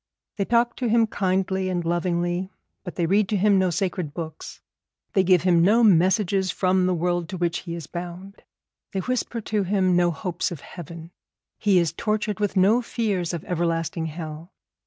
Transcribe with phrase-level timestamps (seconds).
[0.37, 2.49] They talk to him kindly and lovingly,
[2.83, 4.59] but they read to him no sacred books;
[5.13, 8.41] they give him no messages from the world to which he is bound;
[8.93, 11.11] they whisper to him no hopes of heaven.
[11.59, 14.51] He is tortured with no fears of everlasting hell.